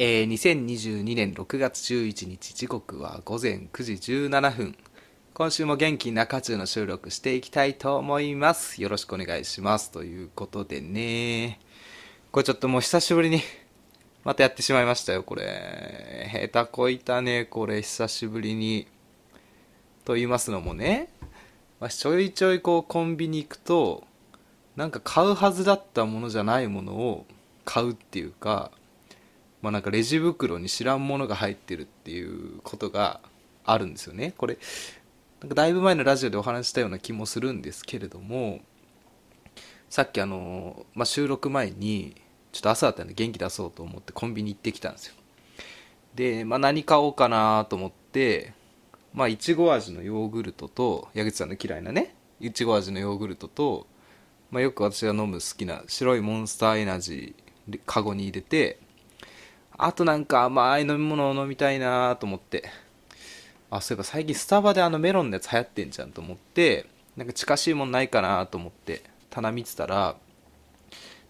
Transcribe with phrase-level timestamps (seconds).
[0.00, 4.76] えー、2022年6月11日時刻は午前9時17分。
[5.34, 8.80] 今週も元気中中の収録していきたいと思います。
[8.80, 9.90] よろしくお願いします。
[9.90, 11.58] ということでね。
[12.30, 13.40] これちょっともう久しぶりに
[14.22, 16.48] またやってしまいましたよこれ。
[16.52, 17.82] 下手こいたねこれ。
[17.82, 18.86] 久しぶりに。
[20.04, 21.08] と言いますのもね、
[21.80, 24.04] まあ、ちょいちょいこうコンビニ行くと
[24.76, 27.26] なんか買うはずだったものじゃないものを
[27.64, 28.70] 買うっていうか
[29.62, 33.20] まあ、なんかレジ袋に知らんものが入ってるっていうことが
[33.64, 34.34] あるんですよね。
[34.36, 34.58] これ
[35.40, 38.60] なんかだいぶ前のラジオでお話したような気もするんですけれども
[39.88, 42.16] さっきあの、まあ、収録前に
[42.50, 45.14] ちょっと朝だったんで元気出そうと思ってコンビニ行ってきたんですよ。
[46.14, 48.52] で、まあ、何買おうかなと思って
[49.14, 53.86] まあいちご味のヨーグルトと矢口さんの嫌いなねいちご味のヨーグルトと、
[54.50, 58.80] まあ、よく私が飲む好きな白いモンスターエナジーカゴに入れて
[59.78, 62.68] あとなんか甘い飲み物を飲みたいなと思って。
[63.70, 70.16] あ、そういえば最近スタバであのメロンのやつ流行ってんじゃんと思って、なんか近しいもんないかなと思って棚見てたら、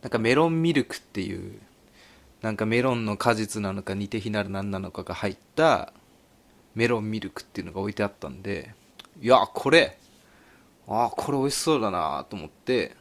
[0.03, 1.61] なんかメロンミルクっていう、
[2.41, 5.93] なんかメロンの果実なのか似て非なる何なのかが入った
[6.75, 8.75] メロンミルクっていうのが置いてあったんで、
[9.21, 9.99] いや、これ、
[10.87, 12.97] あこれ美味しそうだなと思って、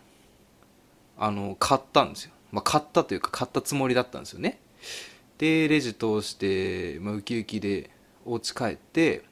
[1.18, 2.32] あの、買ったんですよ。
[2.52, 4.60] まあ、買ったというか買ったつもりだったんですよね。
[5.38, 7.90] でレジ通して、まあ、ウキウキで
[8.26, 9.24] お家帰って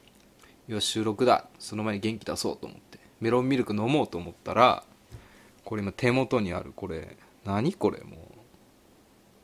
[0.68, 1.46] よし収録だ。
[1.58, 4.84] その前に元気出そうと思ってメロンミルク飲もうと思ったら
[5.64, 6.72] これ今手元にある。
[6.74, 8.00] これ何これ？
[8.02, 8.18] もう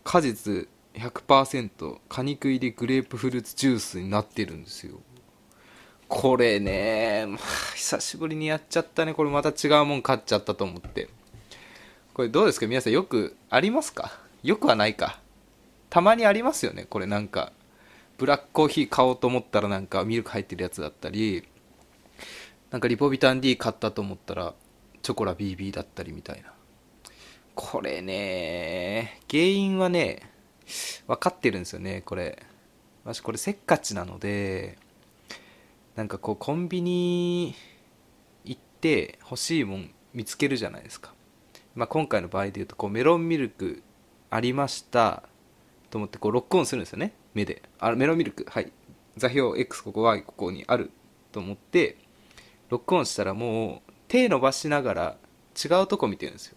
[0.04, 5.00] 果実100%果肉入りグレープフルーツジュースになってるんですよ。
[6.06, 7.38] これね、まあ、
[7.74, 9.14] 久しぶりにやっちゃったね。
[9.14, 11.08] これまた違うもん買っちゃったと思って。
[12.12, 12.66] これどうですか？
[12.66, 14.12] 皆さんよくありますか？
[14.42, 15.21] よくはないか。
[15.92, 16.86] たまにありますよね。
[16.88, 17.52] これなんか
[18.16, 21.46] ブラックコーヒー買おうと思ったらなんかミルク入ってるやつだったり
[22.70, 24.54] なんかリポビタン D 買ったと思ったら
[25.02, 26.54] チョコラ BB だったりみたいな。
[27.54, 30.22] これね原因はね
[31.06, 32.42] 分かってるんですよねこれ。
[33.04, 34.78] 私これせっかちなので
[35.94, 37.54] なんかこうコンビニ
[38.46, 41.12] 行って欲しいもん見つけるじゃないですか、
[41.74, 43.82] まあ、今回の場合で言うとこうメロンミルク
[44.30, 45.24] ありました。
[45.92, 47.12] と思ってこうロックオンするんですよね。
[47.34, 47.62] 目で。
[47.78, 48.46] あメロミルク。
[48.48, 48.72] はい。
[49.18, 50.90] 座標 X ここ Y ここにある
[51.32, 51.98] と思って
[52.70, 55.16] ロックオンしたらもう手伸ばしながら
[55.62, 56.56] 違うとこ見てるんですよ。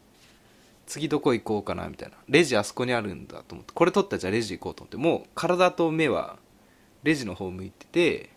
[0.86, 2.16] 次どこ行こうかなみたいな。
[2.30, 3.74] レジあそこにあるんだと思って。
[3.74, 4.96] これ取ったらじゃあレジ行こうと思って。
[4.96, 6.38] もう体と目は
[7.04, 8.30] レジの方向いてて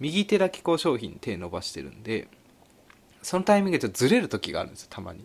[0.00, 2.26] 右手だけこう商品手伸ばしてるんで
[3.22, 5.24] そのタイミングでちょっとずれる時があるんですよたまに。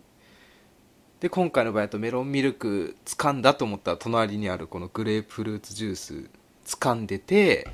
[1.20, 6.30] で今回の場合だとメロンミルク掴んだと思ったら隣にあるこのグレープフルーツジュース
[6.64, 7.68] 掴んでて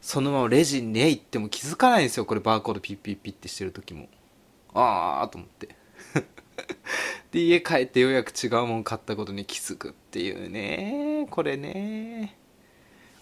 [0.00, 4.08] そのままレジにね行っても気づかないんですよこれバーコードピッピッピッってしてる時も。
[4.72, 5.68] ああと思って。
[7.32, 11.26] で家帰ってようやく違うもん買ったことに気づくっていうね。
[11.30, 12.36] これね。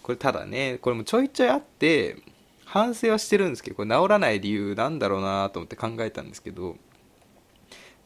[0.03, 0.77] これただね。
[0.81, 2.17] これもちょいちょいあって
[2.65, 6.77] 反省はしてるんですけどこれ治らない理由なんだろうなと思って考えたんですけど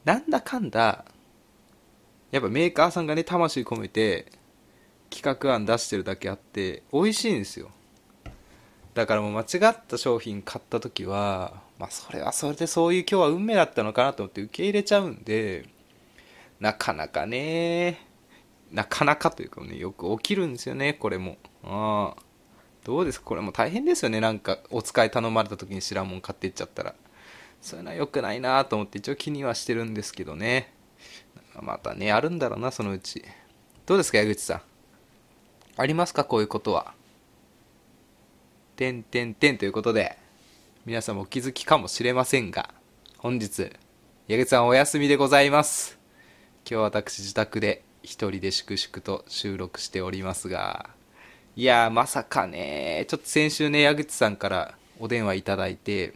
[0.06, 1.06] なんだかんだ
[2.34, 4.26] やっぱメーカーさんがね魂込めて
[5.12, 7.70] 企画案出してるだけあって美味しいんですよ。
[8.96, 15.70] だからもう間違った商品買った時はまあそれはそれでそういう今日は運命だったのかなと思って受け入れちゃうんで
[16.60, 18.08] なかなかね
[18.72, 21.38] なかなかというかねよく起きるんですよねこれも。
[21.64, 22.22] ああ
[22.84, 23.28] どうですか？
[23.28, 24.20] これも大変ですよね。
[24.20, 26.96] なんかお使い頼まれた時に知らんもん買っていっちゃったら。
[27.62, 30.74] そういうのは良くないなと思って一応気にはしてるんですけどね。
[31.62, 33.24] またね、あるんだろうな、そのうち。
[33.86, 34.62] どうですか、矢口さん？
[35.78, 36.94] ありますか、こういうことは？
[38.76, 40.18] てんてんてんということで、
[40.86, 42.74] 皆さんもお気づきかもしれませんが、
[43.18, 43.72] 本日、
[44.28, 46.00] 矢口さんお休みでございます。
[46.70, 50.90] 今日私自宅で一人で粛々と収録しておりますが、
[51.56, 56.14] いやまさかね、ちょっと先週ね、矢口さんからお電話いただいて、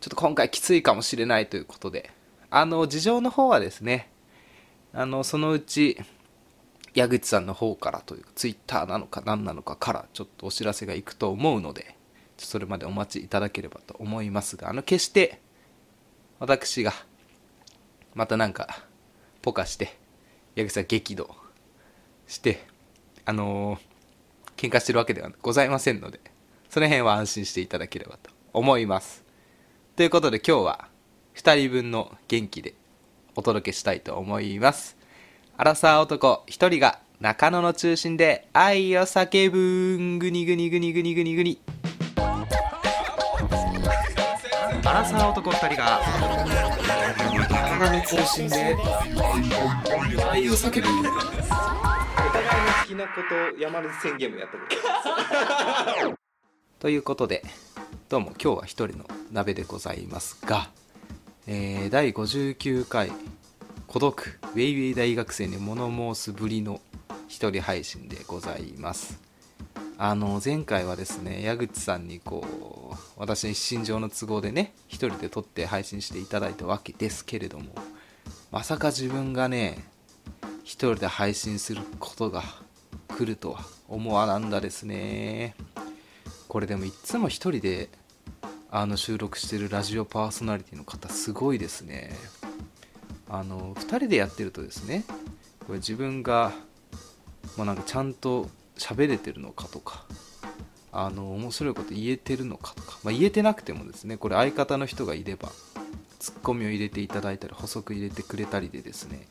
[0.00, 2.10] ちょっと今回きついかもしれないということで、
[2.50, 4.10] あの、事情の方はですね、
[4.94, 5.98] あのそのうち
[6.94, 11.96] 矢口さんの方からというかツイッターなのか何なのかからちょっとお知らせがいくと思うので
[12.36, 15.40] それまでお待ちいただければと思いますがあの決して
[16.38, 16.92] 私が
[18.14, 18.84] またなんか
[19.40, 19.96] ポカして
[20.54, 21.34] 矢口さん激怒
[22.26, 22.66] して
[23.24, 26.20] あのー、喧嘩してるわけではございませんので
[26.68, 29.24] その辺は安心していただければと思います。
[29.94, 30.88] ということで今日は
[31.34, 32.74] 2人分の元気で
[33.34, 34.96] お届けしたいと思います。
[35.56, 41.60] アラサー男一人が中野の中心で愛を叫ぶぐにぐにぐにぐにぐにぐに。
[44.84, 46.00] アラサー男2人が
[47.38, 48.76] 中野の中心で
[50.30, 51.08] 愛を叫ぶお互いの
[52.80, 54.64] 好きなことを山根宣言もやったこ
[56.10, 56.16] と
[56.80, 57.44] ということで
[58.08, 60.68] どうも今日は一人の鍋でございますが、
[61.48, 63.10] えー、第59回
[63.88, 66.80] 孤独ウェイウェイ大学生に物申すぶりの
[67.26, 69.20] 一人配信でございます。
[69.98, 72.44] あの前回はですね矢口さんにこ
[72.92, 77.74] う私の一身上の都合でね一人で撮って配信していただいたわけですけれども
[78.52, 79.84] まさか自分がね
[80.62, 82.42] 一人で配信することが
[83.08, 85.56] 来るとは思わなんだですね。
[86.46, 87.88] これでもいっつも一人で
[88.72, 92.10] あの収録してるラジオパーソナリティの方すごいですね。
[93.28, 95.04] あの2人でやってるとですね
[95.66, 96.52] これ自分が
[97.56, 100.04] まあ、なんかちゃんと喋れてるのかとか
[100.90, 105.50] あの面白いこと言えてるのかとか、まあ、言えてなくてもですねこれ相方の人がいれば
[106.18, 109.26] ツッコミを入れていただいたり補足入れてくれたりでですね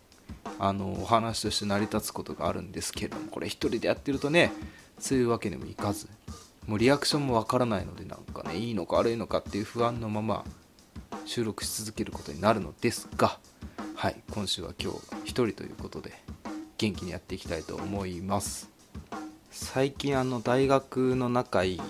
[0.60, 4.52] あのお話として成り立つことがあるんですけれどもこれ一人でやってるとね
[5.00, 6.08] そういうわけにもいかず。
[6.68, 10.46] もうリアクションもわからないのでなんかねいいのか悪いのかっていう不安のまま
[11.26, 13.40] 収録し続けることになるのですが
[13.96, 14.98] はい今週は今日
[15.32, 16.14] 1人ということで
[16.78, 18.72] 元気にやっていきたいと思います。
[19.52, 21.82] 最近あの大学の仲いい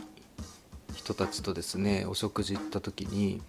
[0.95, 3.39] 人たちとですねお食事行った時に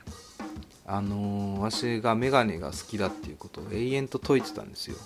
[0.84, 4.98] あのー、私がメガネが好きだっていうことを永遠と説いてたんですよ、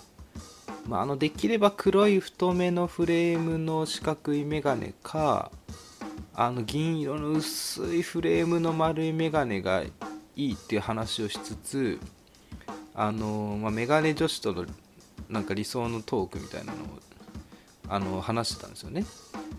[0.87, 5.51] まあ、あのできれば黒い太めのフレームの四角いメガネか
[6.39, 9.81] あの銀色の薄いフレームの丸いメガネが
[10.35, 11.99] いいっていう話をしつつ
[12.93, 14.65] あの、まあ、メガネ女子との
[15.29, 16.85] なんか理想のトークみたいなのを
[17.89, 19.03] あの話してたんですよね。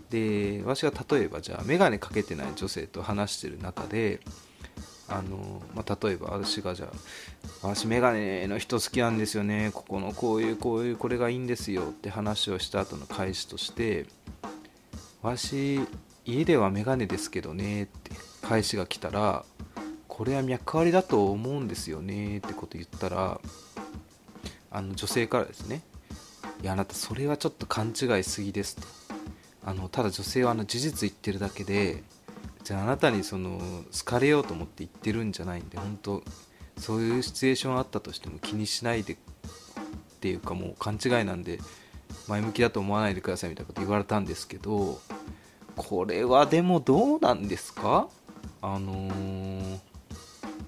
[0.09, 4.21] で私が例えばじゃあ眼鏡かけてない女性と話してる中で
[5.09, 9.71] あの、まあ、例えば私がじゃあ私眼鏡の人好きなんですよね。
[9.73, 14.05] ここのこういうこういうこれがいいんですよって話をした後の返しとして
[15.21, 15.81] 私
[16.29, 18.11] 家では眼鏡ですけどねって
[18.41, 19.45] 返しが来たら
[20.07, 23.41] これは脈ありだと思うんですよねってこと言ったら
[24.71, 25.81] あの女性からですね
[26.61, 28.99] いやあなたそれはちょっと勘違いすぎですと。
[29.63, 32.03] あのただ女性はあの事実言ってるだけで
[32.63, 33.59] じゃああなたにその
[33.91, 36.23] 好かれようと思って言ってるんじゃないんで本当
[36.77, 39.17] そういうシチュエーションあったとしても気にしないでっ
[40.21, 41.59] ていうかもう勘違いなんで
[42.27, 44.99] 前向きだと思わないでくださいみたいなこと言われたんですけど
[45.79, 48.09] これはでもどうなんですか？
[48.61, 49.79] あのー、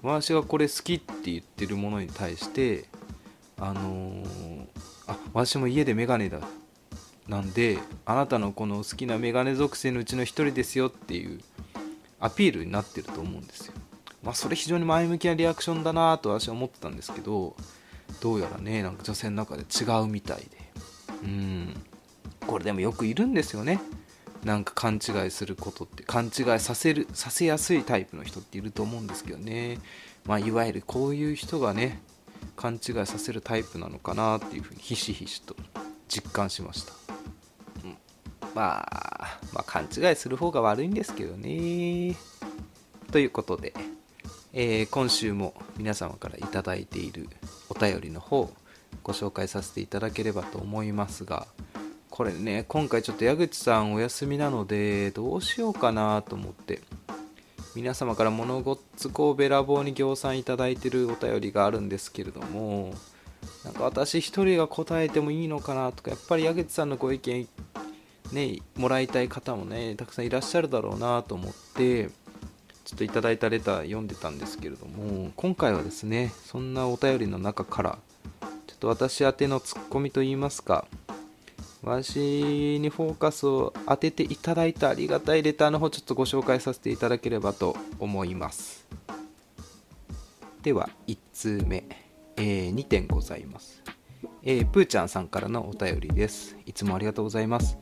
[0.02, 2.86] 私がこれ好きって言ってるものに対して
[3.60, 4.66] あのー、
[5.08, 6.40] あ私も家でメガネだ
[7.28, 11.42] なんであなたのこの好きなメガネ属性のうちの一人ですよっていう
[12.20, 13.74] アピールになってると思うんですよ。
[14.24, 17.56] まあそれ非常に前向きなリアクションだなと私は思ってたんですけど
[18.22, 20.46] どうやらねなんか女性の中で違うみたいで。
[21.24, 21.74] うん。
[22.48, 23.80] これでもよくいるんですよね。
[24.44, 29.80] なんか勘違いすることって勘違いさせるさせやすいタイプの人っていると思うんですけどね。
[30.26, 32.02] まあいわゆるこういう人がね
[32.56, 35.56] 勘違いさせるタイプなのかなっていうふうにひしひしと
[36.08, 36.94] 実感しました、
[37.84, 37.98] うん、
[38.54, 42.16] まあまあ勘違いする方が悪いんですけどね。
[43.12, 43.74] ということで、
[44.54, 47.30] えー、今週も皆様から頂いている
[47.70, 48.52] お便りの方
[49.04, 51.48] ご紹介させていただければと思いますが
[52.12, 56.82] これね今回ちょっと矢口さんお休みなのでどうしようかなと思って。
[57.74, 62.94] 皆様から物ごっつこうべらぼうに行賛いただいてるお便りがあるんですけれども
[63.64, 67.48] なんか私一人が答えてもいいのかなとかやっぱり矢口さんのご意見
[68.34, 72.10] ねもらいたい方もねたくさんいらっしゃるだろうなと思って
[72.84, 78.00] ちょっといただいたレター読んでたんですけれども今回はですねそんなお便りの中から
[78.68, 80.86] ちょっと私宛てのツッコミといいますか
[81.84, 88.88] 私にフォーカスを当てていただいたありがたいレターの方ちょっとご紹介させていただければと思います。
[90.62, 91.84] では1通目、
[92.38, 93.82] えー、2点ございます、
[94.44, 96.56] えー、プーちゃんさんからのお便りです。
[96.68, 97.80] いつもありがとうございます、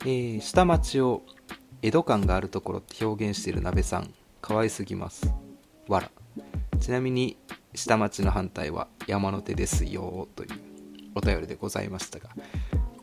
[0.00, 1.22] えー、下町を
[1.82, 4.14] 江戸感があるところって表現している鍋さん。
[4.40, 5.32] 可愛すぎます。
[5.88, 6.10] わら。
[6.80, 7.36] ちなみに
[7.74, 10.50] 下町の反対は山の手ですよという
[11.14, 12.30] お便りでございましたが。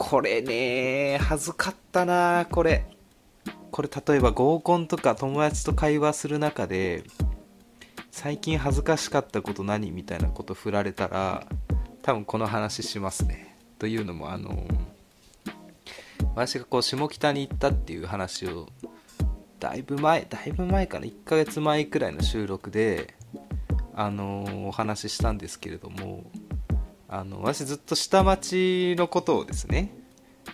[0.01, 2.87] これね、恥ずかったな、これ。
[3.69, 7.03] これ例えば合コンとか友達と会話する中で、
[8.09, 11.45] 最近恥ずかしかったこと何みたいなこと振られたら、
[12.01, 13.55] 多分この話しますね。
[13.77, 14.65] というのも、あの、
[16.33, 18.69] 私がこう下北に行ったっていう話を
[19.59, 23.13] だいぶ前だいぶ前かな1ヶ月前くらいの収録で
[23.93, 26.23] あの、お話ししたんですけれども
[27.13, 29.93] あの私ずっと下町のことをですね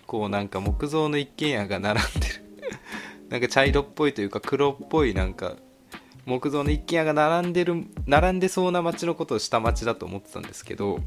[0.08, 2.44] こうなんか木造の一軒家が並んでる。
[3.30, 5.56] なんか茶色っぽいというか黒っぽいなんか
[6.26, 11.00] 木造の一軒家が並んでる並んでそうな町のことを下町だと思ってたんですけど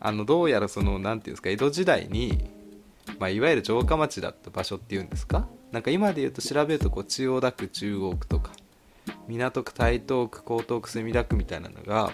[0.00, 2.48] あのどうやらその何て言うんですか江戸時代に、
[3.18, 5.46] まあ、いわゆる城下町だった場所っていうんですか？
[5.70, 8.52] なんか今で言うと調べるとこう千代田区中央区とか
[9.28, 12.12] 港区台東区江東区墨田区みたいなのが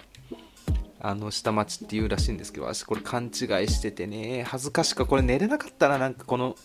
[1.01, 3.31] あの下町っていうらしいんですけど私これ勘違い
[3.67, 6.55] しててね恥ずかしかこれ寝れなかったななんかこの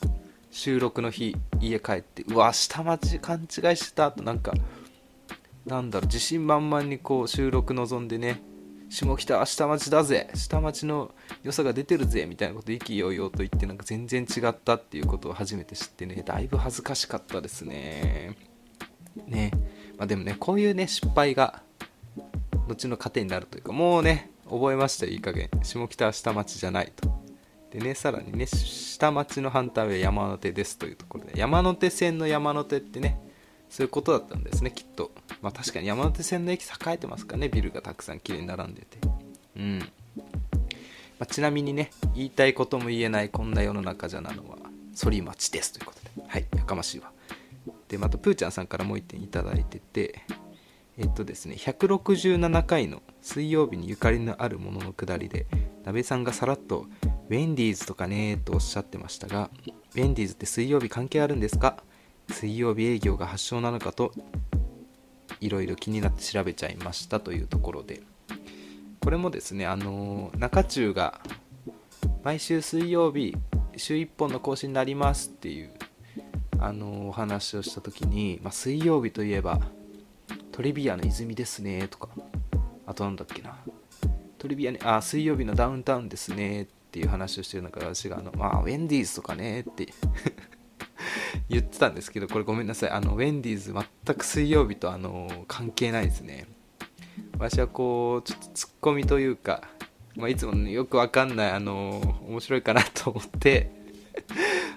[0.50, 4.52] 収録の日家帰ってうわ下町勘違いしてたとなんか
[5.66, 8.42] なんだろう自信満々にこう収録望んでね
[8.88, 11.12] 下北下町だぜ下町の
[11.42, 18.36] 良さが出てるぜみたいなこと意気揚々と言ってなんか全然違ったっていうことを初めて知ってねだいぶ恥ずかしかったですね。
[19.26, 19.50] ね。
[19.98, 21.63] まあでもねこういうね失敗が
[22.68, 25.50] 後の糧になるというかもうね覚えましたいい加減。
[25.62, 27.22] 下北は下町じゃないと。
[27.70, 33.18] でねさらにね下町の反対は山手ですというところで山手線の山手ってね
[33.68, 35.10] そういうことだったんですねきっと。
[35.42, 38.98] まあ確かに山手線の駅栄えてますからねビルがたくさん綺麗に並んでて。
[39.56, 39.78] うん。
[39.78, 39.84] ま
[41.20, 44.58] あ、ちなみにね言いたいことも言えないこんな世の中じゃなのは
[44.96, 46.28] 反町ですということで。
[46.28, 47.10] はいやかましいわ。
[47.88, 50.22] でまたプーちゃんさんからもう1点いただいてて
[50.96, 55.46] えっとですね167回の水曜日にゆかりのあるもののくだりで
[55.84, 56.86] 鍋さんがさらっと
[57.28, 59.50] 「ウェンディーズとかね」とおっしゃってましたが
[59.94, 61.82] ウェンディーズって水曜日関係あるんですか？
[62.30, 64.12] 水曜日営業が発祥なのかと
[65.40, 68.02] いろいろ気になって調べちゃいましたというところで。
[69.00, 71.20] これもですねあの中中が
[72.22, 73.36] 毎週水曜日
[73.76, 75.74] 週1本の更新になりますっていう
[76.58, 79.60] あのお話をした時に、まあ、水曜日といえば
[80.54, 82.08] トリビアの泉ですねとか。
[82.86, 83.56] あとなんだっけな。
[84.38, 89.88] トリビアにあ水曜日のダウンタウンですねっていう話をしてる中私があの、まあ、ウェンディーズとかねって。
[91.50, 92.90] 言ってたんですけどこれごめんなさい。
[92.90, 93.74] あのウェンディーズ
[94.06, 96.46] 全く水曜日とあの関係ないですね。
[97.36, 99.68] 私はこうちょっとツッコミというか、
[100.14, 103.72] まあ、いつも、ね、よくわかんないあの面白いかなと思って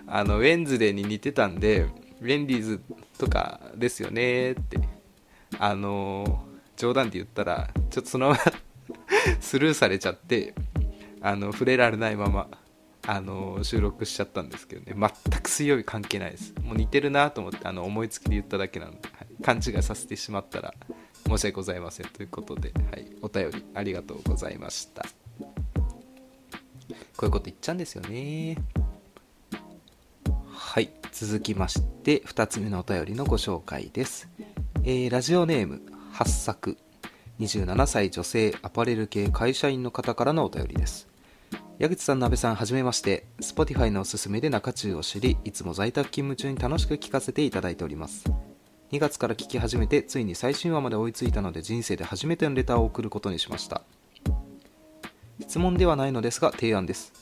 [0.07, 1.81] あのウェンズデーに似てたんで
[2.19, 2.81] ウェンディーズ
[3.19, 4.96] とかですよねって。
[5.59, 8.39] あの冗談で言ったらちょっとそのまま
[9.39, 10.53] スルーされちゃって
[11.21, 12.47] あの触れられないまま
[13.07, 15.09] あの収録しちゃったんですけどね。
[15.31, 16.53] 全く水曜日関係ないです。
[16.61, 20.73] もう似てるなと思ってあの思いつきで言っただけなので、はい、勘違いさせてしまったら
[21.25, 22.07] 申し訳ございません。
[22.07, 25.03] ということで、はい、お便りありがとうございました。
[25.03, 25.07] こ
[27.23, 28.57] ういうこと言っちゃうんですよね。
[30.49, 30.91] はい。
[31.13, 34.29] 続きまして2つ目のお便りのご紹介です、
[34.89, 35.81] えー、ラジオネーム
[36.13, 36.77] 八作
[37.41, 41.09] 27歳女性アパレル系会社員の方からのお便りです
[41.77, 43.27] 矢口さん、鍋さん、はじめまして。
[43.41, 48.23] Spotify のおすすめで中中を知り、いつも在宅勤務中に楽しく聞かせていただいております。
[48.93, 53.83] 2月から聞き始めて、ついに最新話まで追いついたので、人生で初めてのレターを送ることにしました。
[55.41, 57.13] 質問ではないのですが、提案です。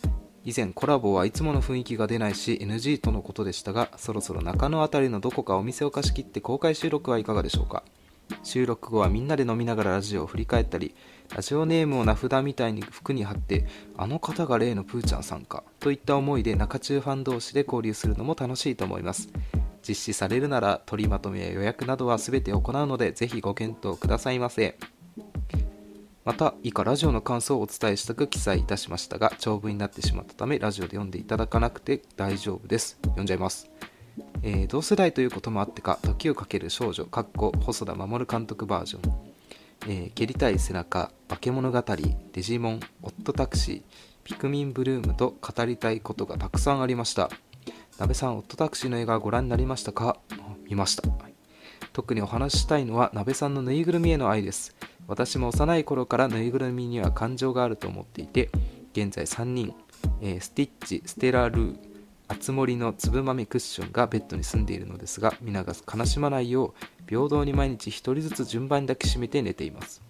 [0.45, 7.83] 以前コラボはいつもの雰囲気が出ないし NG とのことでしたがそろそろ中野辺りのどこかお店を貸し切って公開収録はいかがでしょうか。
[8.43, 10.95] 収録後はみんなで飲みながらラジオを振り返ったり
[11.35, 19.29] ラジオネームを名札みたいに服に貼ってあの方が例のプーちゃんさんかといった思いで中中ファン同士で交流するのも楽しいと思います。
[19.87, 24.77] 実施されるなら取りまとめや予約などは全て行うのでぜひご検討くださいませ。
[26.25, 33.69] また以下ラジオの感想をお伝えしたく記載いたしましたが長文になってしまったためラジオで読んでいただかなくて大丈夫です読んじゃいます
[34.43, 39.35] えー、同世代ということもあってか時をかける少女かっこ細田守監督バージョン
[39.87, 41.83] えー、蹴りたい背中、化け物語、
[42.31, 43.83] デジモン、オットタクシー、
[44.23, 47.29] ピクミンブルームと語りたいことがたくさんありました。
[47.99, 50.17] なべさん、オットタクシーの映画ご覧になりましたか？
[50.67, 51.03] 見ました。
[51.95, 54.75] 特にお話ししたいのは、なべさんのぬいぐるみへの愛です。
[55.07, 58.49] 私も幼い頃からぬいぐるみには感情があると思っていて、
[58.91, 59.73] 現在3人、
[60.19, 61.77] えー、スティッチ、ステラルー、
[62.27, 70.01] あつ森の粒豆クッションがベッドに住んでいるのですが皆が悲しまないよう平等に毎日1人ずつ順番に抱きしめて寝ています、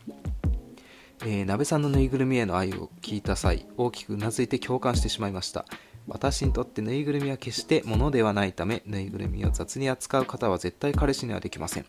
[1.26, 5.66] えー、鍋さんのぬいぐるみへの愛を聞いた際大きくうなずいて共感してしまいました
[6.08, 11.86] 私にとってぬいぐるみは決して物ではないためぬいぐるみを雑に扱う方は絶対彼氏にはできません。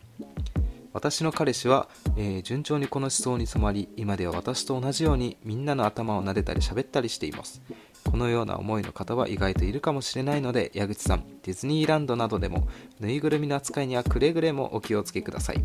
[0.93, 7.61] 私の彼氏は、えー、順調にこの思想に染まり今では私と同じようにみんなの頭を撫でたり喋ったりしています。
[8.03, 12.67] このような思いの方は意外といるかもしれないので矢口さんディズニーランドなどでも
[12.99, 15.63] ぬいぐるみの扱いにはくれぐれもお気をつけください。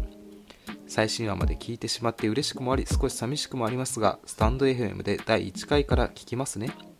[0.86, 6.91] 最新話まで聞いてしまって嬉しくもあり少し寂しくもありますがスタンド FM で第1回から聞きますね。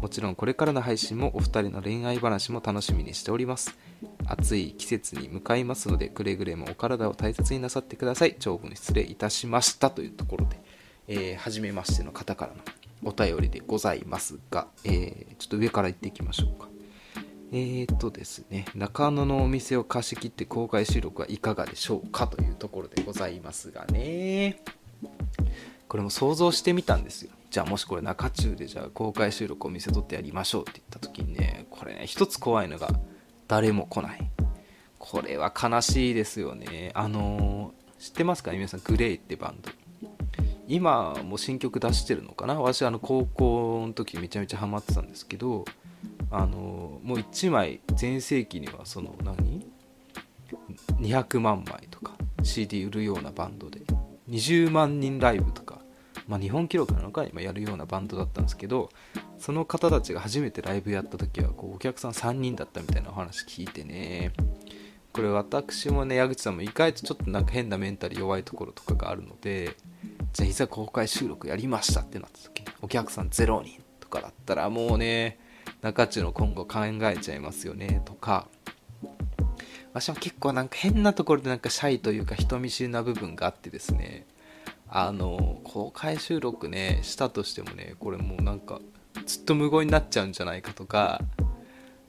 [0.00, 3.76] もちろんこれからの配信もお二人の恋愛話も楽しみにしております
[4.26, 10.60] 暑い季節に向かいますのでくれぐれもお体を大切になさってください長文失礼いたしましたというところで、
[11.08, 12.60] えー、初めましての方からの
[13.02, 16.68] お便りでございますが、えー、ちょっと上から行っていきましょうか。
[17.52, 24.62] えーとですね、中野のお店を貸し切って公開収録はいかがでしょうかというところでございますがね。
[25.88, 27.32] これも想像してみたんですよ。
[27.50, 32.88] じゃあもしこれ中中でじゃあ公開収録お店取ってやりましょうって言った時にね、これね、一つ怖いのが
[33.48, 34.30] 誰も来ない。
[34.98, 36.92] これは悲しいですよね。
[36.94, 38.52] あのー、知ってますか？
[38.52, 39.70] ね皆さん、グレイってバンド。
[40.68, 42.60] 今も新曲出してるのかな？
[42.60, 45.64] 私あの高校の時めちゃめちゃハマってたんですけど
[46.30, 49.66] あのもう1枚全盛期にはその何
[51.00, 52.12] ？200万枚とか
[52.44, 53.80] CD 売るようなバンドで
[54.28, 55.69] 20万人ライブとか、
[56.30, 58.90] まあ、日本記録なのか今やるようなバンドだったんですけど
[59.40, 64.32] その方たちが初めてライブやった時はこうお客さん3人だったみたいなお話聞いてね。
[65.12, 69.76] これ私もね矢口さんも意外とちょっとなんか変なメンタル弱いところとかがあるので
[70.32, 75.40] じゃあいざ公開収録やりましたってなった時お客さん0人とかだったらもうね
[75.82, 78.46] 中中の今後考えちゃいますよねとか。
[79.92, 84.24] 私も結構なんか変なところでなんかシャイというか人見知りな部分があってですね
[84.92, 88.80] あの公開収録ねしたとしてもねこれもうなんか
[89.24, 91.20] ずっと無言になっちゃうんじゃないかとか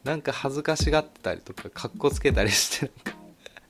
[0.04, 3.22] なんか恥ずかしがってたりとかかっこつけたりしてなんか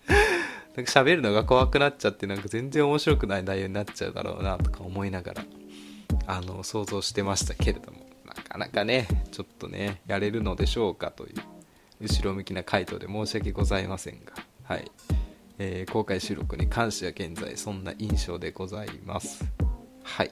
[0.78, 5.44] なんか喋るのが怖くなっちゃってなんか全然面白くない内容になっちゃうだろうなとか思いながら
[6.28, 11.36] あの想像してましたけれどもなかなかねちょっとねやれるのでしょうかという
[12.00, 14.32] 後ろ向きな回答で申し訳ございませんが
[14.64, 14.90] はい、
[15.60, 19.46] えー、公開収録に関しては現在そんな印象でございます。
[20.04, 20.32] はい。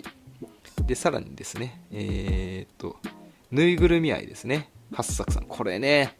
[0.86, 2.97] でさらにですねえー、っと
[3.51, 4.69] ぬいぐるみ愛ですね。
[4.93, 5.45] 八作さん。
[5.45, 6.17] これね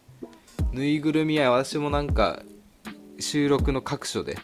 [0.72, 2.42] ぬいぐるみ愛私もなんか
[3.18, 4.38] 収録の各所で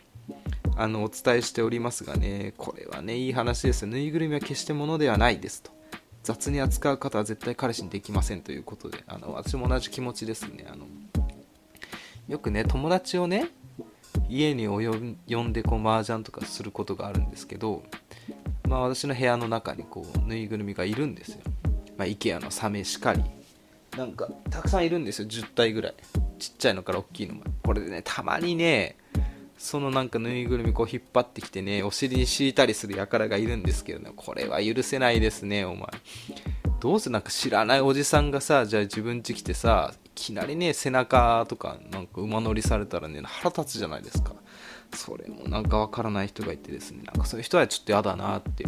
[0.77, 3.87] あのお伝えしておりますがねこれはねいい話です。
[3.87, 5.71] ぬいぐるみは決してものではないですと。
[6.23, 8.43] 雑に扱う方は絶対彼氏にできません。
[8.43, 10.67] ということであの私も同じ気持ちですね。
[10.69, 10.87] あの
[12.27, 13.51] よくね友達をね
[14.29, 17.83] 家に呼んでこう麻雀とかすることがあるんですけど、
[18.69, 21.39] まあ、私の部屋の中にこうぬいぐるみがいるんですよ、
[21.97, 23.23] まあ、IKEA のサメしかり
[23.97, 25.29] なんかたくさんいるんですよ。
[25.29, 25.95] 10体ぐらい。
[26.39, 27.51] ちっちゃいのから大きいのまで。
[27.63, 28.97] これでねたまにね
[29.57, 34.11] そのなんかぬいぐるみこう引っ張ってきてねお尻に敷いたりする輩がいるんですけどね。
[34.15, 35.89] これは許せないですねお前。
[36.79, 44.35] どうせなんか知らないおじさんがさじゃあ自分家来てさきなりね背中とかなんか馬乗りされたらね腹立つじゃないですか。
[44.95, 47.03] それもなんかわからない人がいてですね。
[47.05, 48.67] なんかそういう人はちょっと嫌だなって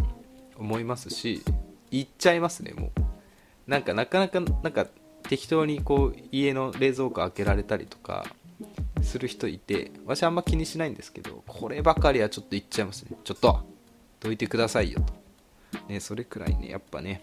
[0.57, 1.43] 思いますし
[1.91, 3.71] 言っちゃいますねもう。
[3.71, 4.87] なんかなかなかなんか
[5.23, 8.27] 適当にこう家の冷蔵庫開けられたりとか
[9.03, 13.17] する人いて私あんま気にしないんですけどこればかりはちょっと言っちゃいますね。
[13.25, 13.61] ちょっと
[14.21, 15.15] どいてくださいよと、
[15.89, 17.23] ね、それくらいねやっぱね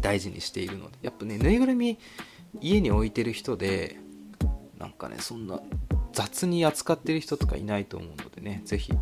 [0.00, 0.98] 大事にしているので。
[1.02, 1.98] やっぱねぬいぐるみ
[2.62, 3.98] 家に置いてる人で
[4.78, 5.60] なんかねそんな
[6.12, 8.92] 雑に扱ってる人とかいないと思うのでね是非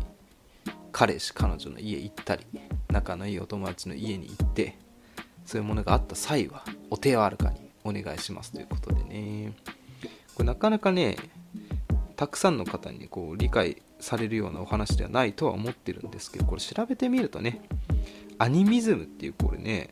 [0.91, 2.45] 彼氏彼女の家行ったり
[2.89, 4.77] 仲のいいお友達の家に行って
[5.45, 9.53] そういうものがあった際はお手柔らかにお願いしますということでね。
[10.35, 11.17] これなかなかね
[12.15, 17.61] たくさんの方にこう理解されるようなお話ではないとは思ってるんですけどこれ調べてみるとね
[18.37, 19.89] アニミズムっていうこれね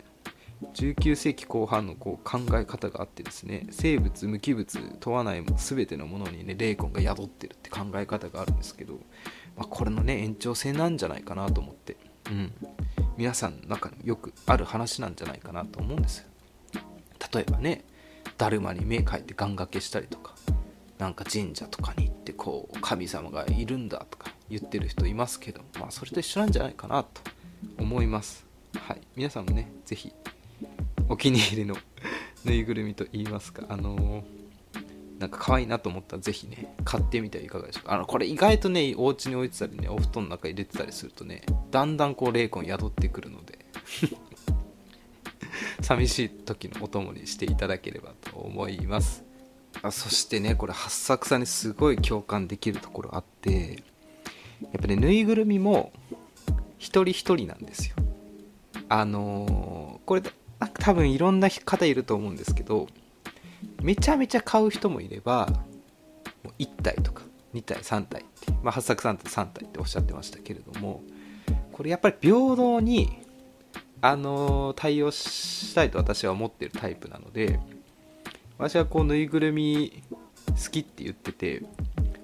[0.74, 8.95] 19世紀後半のこう考え方があってですね生物無機物問わない全てのものにね霊魂が宿ってるって考え方があるんですけど、
[9.56, 11.98] まあ、これのね延長線なんじゃないかなと思って
[12.30, 12.54] うん。
[13.17, 16.26] 皆さんの中によくある話なんじゃないかなと思うんですよ。
[17.34, 17.84] 例えばね
[18.38, 20.36] だるまに目描いて願掛けしたりとか
[20.98, 27.22] なんか神社とかに行ってこう神様がいるんだとか言ってる人いますけどまあそれと一緒なんじゃないかなと
[27.78, 28.45] 思います。
[28.78, 29.02] はい。
[29.15, 30.13] 皆さんもね是非
[31.10, 31.76] お気に入りの
[32.45, 33.63] ぬいぐるみと言いますか。
[33.67, 37.93] あのー、なんか可愛いなと思ったら是非ね買ってみてはいかがでしょうか。
[37.93, 41.41] あのこれ意外とねお家に置いてたりねお布団の中入れてたりするとね
[41.72, 43.58] だんだんこう霊魂宿ってくるので
[45.82, 49.24] 寂しい時のお供にしていただければと思います。
[49.82, 53.84] あそしてねこれ八作さんにすごい共感できるところあって
[54.62, 55.91] やっぱねぬいぐるみも
[56.78, 57.95] 一人一人なんですよ。
[58.91, 59.98] あの、
[60.89, 62.88] 多分いろんな方いると思うんですけど
[63.84, 65.45] めちゃめちゃ買う人もいれば
[66.43, 67.21] もう1体とか
[67.54, 71.04] 2体3体って、まあ、八作さんって3体っておっしゃってましたけれども
[71.71, 73.19] これやっぱり平等に
[74.02, 77.60] あの対応したいと私は思ってるタイプなので
[78.58, 80.02] 私はこうぬいぐるみ
[80.47, 81.62] 好きって言ってて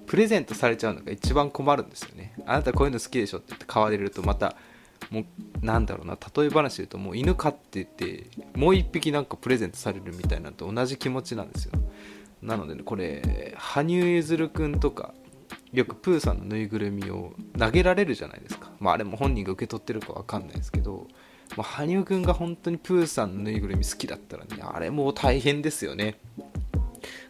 [0.08, 2.34] プレゼントされちゃうのが一番困るんですよね。
[2.48, 4.56] あなたこういうの好きでしょって言って買われるとまた
[5.10, 11.74] もうなんだろうな例え話で言うともう犬飼っててもう一匹なんかプレゼントされるみたいなのと同じ気持ちなんですよ。
[12.42, 15.14] なので、ね、これ羽生結弦くんとか
[15.74, 18.72] よくプーさんのぬいぐるみを投げられるじゃないですか。
[18.80, 21.08] まああれも本人が受け取ってるか分かんないですけど、
[21.58, 26.20] まあ、羽生くんが本当にプーさんのぬいぐるみ好きだったらねあれもう大変ですよね。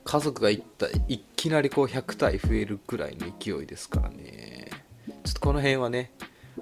[0.04, 4.70] 家族がいったいきなりこう100体増えるくらいの勢いですからね。
[5.24, 6.12] ちょっとこの辺はね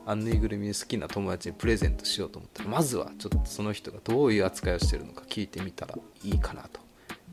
[0.05, 6.81] あのぬいぐるみ好きな友達にプレゼントしようと思ったらまずはちょっとその人がどういう扱いをしてるのか聞いてみたらいいかなと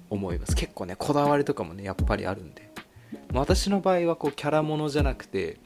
[0.08, 0.54] 思います。
[0.54, 2.70] 結構ねこだわりとかもねやっぱりあるんで。
[3.32, 5.58] 私の場合はこうキャラものじゃなくて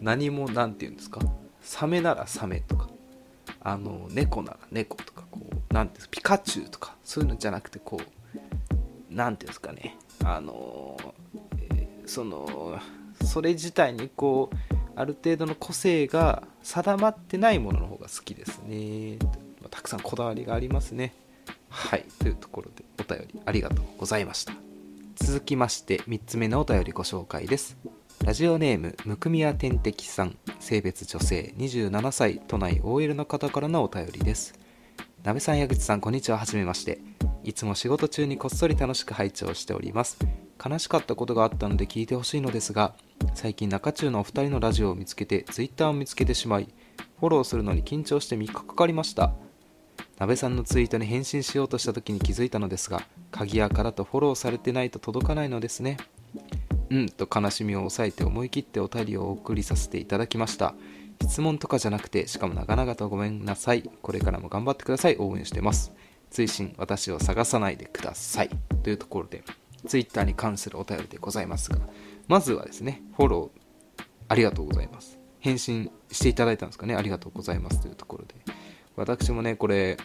[0.00, 1.20] 何も何て言うんですか？
[1.60, 2.88] サメならサメとか
[3.60, 6.10] あの猫なら猫とかこう何ていうんですか？
[6.10, 8.34] ピカチュウとかそういうのじゃなくてこう
[9.10, 9.96] 何ていうんですかね？
[10.24, 10.96] あの、
[11.70, 12.78] えー、その
[13.22, 19.18] それ自体にこうある程度の個性が定まってないものの方が好きですね。
[19.70, 21.14] たくさんこだわりがありますね。
[21.68, 22.04] はい。
[22.18, 24.52] というところでお便りありがとうございました。
[25.16, 27.76] 続きまして3つ目のお便りご紹介です。
[28.24, 30.36] ラジオネームむくみや天敵さん。
[30.60, 32.40] 性別女性27歳。
[32.46, 34.54] 都内 OL の方からのお便りです。
[35.22, 36.38] なべさん矢口さんこんにちは。
[36.38, 37.00] はじめまして。
[37.44, 40.18] いつも仕事中にこっそり楽しく拝聴しております。
[40.64, 42.94] 悲しかったことがあったので聞いてほしいのですが
[43.34, 46.68] 最近中中のお二人のラジオを見つけて Twitter を見つけてしまい
[47.20, 49.32] フォローするのに緊張して3日かかりました。
[50.18, 55.96] 鍋さんのツイートに返信しようとした時に気づいたのですが鍵やからとフォローされてないと届かないのですね。
[56.90, 60.74] うんと悲しみを抑えて思い切ってお便りをお送りさせていただきました。
[61.22, 63.88] 質問とかじゃなくてしかも長々とごめんなさい。
[64.02, 65.16] これからも頑張ってください。
[65.18, 65.92] 応援してます。
[66.30, 68.50] 追伸私を探さないでください。
[68.82, 69.42] というところで
[69.86, 71.78] Twitter に関するお便りでございますが
[72.32, 75.18] まずはですねフォローありがとうございます。
[75.40, 76.94] 返信していただいたんですかね。
[76.94, 77.82] ありがとうございます。
[77.82, 78.34] というところで。
[78.96, 79.98] 私もねこれ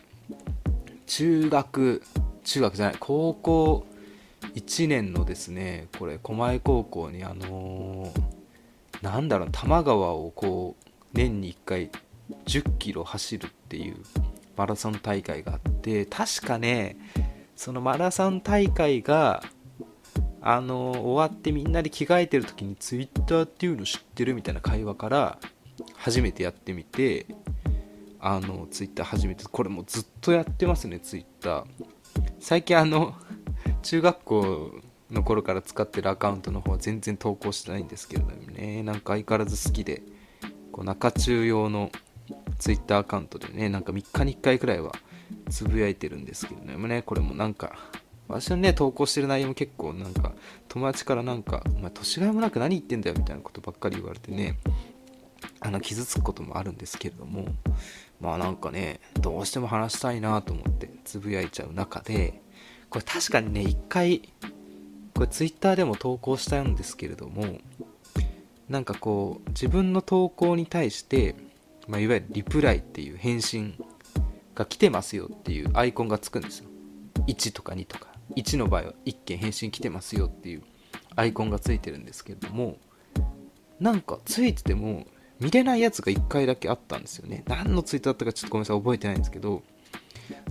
[1.05, 2.03] 中学
[2.43, 3.87] 中学じゃない高校
[4.55, 11.89] 1年のですねこれ狛江高校にあのー、なんだろう多摩川をこう年に1回
[12.45, 13.95] 1 0キロ走るっていう
[14.57, 16.97] マラソン大会があって確かね
[17.55, 19.41] そのマラソン大会が
[20.49, 25.39] あの終わってみんなで着替えてる時に Twitter っていうの知ってるみたいな会話から
[25.97, 27.25] 初めてやってみて
[28.17, 31.65] あの Twitter 初めてこれもずっとやってますね Twitter
[32.39, 33.13] 最近あの
[33.81, 34.71] 中学校
[35.11, 40.01] の頃から使ってるアカウントの方は全然投稿してないんですけれどもねなんか相変わらず好きで
[40.71, 41.91] こう中中用の
[42.57, 44.93] Twitter アカウントでねなんか3日に1回くらいは
[45.49, 47.75] つぶやいてるんですけどねこれもなんか
[48.27, 50.33] 私のね投稿してる内容も結構なんか
[50.67, 54.57] 友達からなんか「お前年がいもなく何言ってんだよ」みたいなことばっかり言われてね
[55.59, 57.45] あの傷つくこともあるんですけれども
[58.19, 62.41] まあなんかねどうしても話したいなと思ってつぶやいちゃう中で
[62.89, 64.21] これ確かにね一回
[65.13, 67.59] これ Twitter でも投稿したんですけれども
[68.69, 71.35] なんかこう自分の投稿に対して、
[71.87, 73.81] まあ、いわゆるリプライっていう返信
[74.55, 76.69] が来てますよっていうアイコンがつくんですよ。
[77.27, 78.16] 1とか2とか。
[78.35, 80.63] 1の場合は1件返信来てますよっていう
[81.15, 82.77] アイコンがついてるんですけども
[83.79, 85.05] なんかついてても
[85.39, 87.43] 見れないやつが1回だけあったんですよね。
[87.47, 89.63] 何のツイートだったかちょっとごめんなさい覚えてないんですけど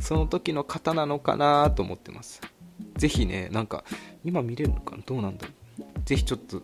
[0.01, 2.41] その時の方なのかなと思ってます。
[2.97, 3.85] ぜひねなんか
[4.25, 5.03] 今見れるのかな？
[5.05, 5.85] どうなんだろう？
[6.05, 6.63] ぜひちょっと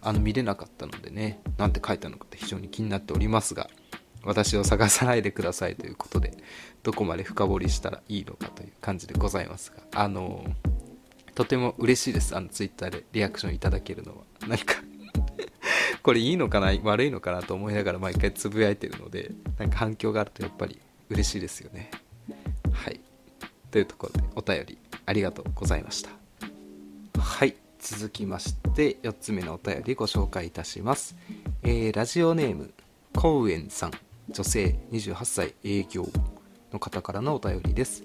[0.00, 3.68] あの見れなかったのでねなんて書いたのかって非常に気になっておりますが
[4.26, 6.32] 私を探さないでくださいということで
[6.82, 10.44] どこまで深掘りしたらいいのかという感じでございますがあの
[11.36, 12.34] とても嬉しいです。
[12.34, 14.24] あのツイッターでリアクションいただけるのは。
[14.48, 14.76] 何か
[16.02, 21.90] これいいのかな悪いのかなと思いながら毎回つぶやいてるのでなんか反響があるとやっぱり嬉しいですよね。
[22.72, 23.00] はい。
[23.70, 26.10] というところでお便りありがとうございました。
[27.20, 27.54] はい。
[27.80, 31.14] 続きまして4つ目のお便りご紹介いたします、
[31.62, 32.72] えー、ラジオネーム
[33.14, 34.05] コウエンさん。
[34.28, 36.06] 女性28歳営業
[36.72, 38.04] の方からのお便りです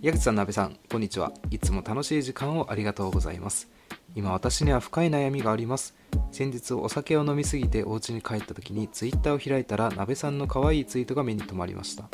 [0.00, 1.32] 矢口さん、なべさん、こんにちは。
[1.50, 3.70] いつも楽しい時間をありがとうございます。
[4.14, 5.94] 今、私には深い悩みがあります。
[6.30, 12.04] 先日、お酒を飲みすぎてお家に帰った時に Twitter を開いたら、なべさんの可愛いツイートが目に留まりました。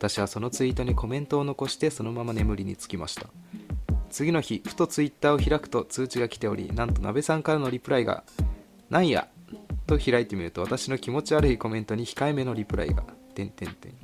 [0.00, 3.26] 私はそのツイートにコメントを残してそのまま眠りにつきました
[4.08, 8.24] 次の日ふとツイッターを開くと通知が来ておりなんと鍋さんからのリプライが
[8.88, 9.28] 「なんや?」
[9.98, 13.02] と開いてみると私の気持ち悪いコメントに控えめのリプライが
[13.34, 13.94] 「てんてんてん」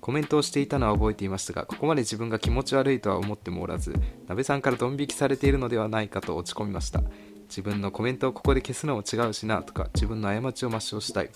[0.00, 3.94] コメントをしていたのは覚えていましたがここまで自分が気持ち悪いとは思ってもおらず
[4.28, 7.02] 鍋さんからドン引きされているのではないかと落ち込みました。
[7.48, 11.30] 自分のコメントをここで消すのも違うしなとか自分の過ちを抹消したい。